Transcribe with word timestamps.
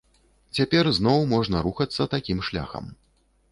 Цяпер 0.59 0.89
зноў 0.99 1.19
можна 1.35 1.61
рухацца 1.67 2.09
такім 2.17 2.43
шляхам. 2.51 2.85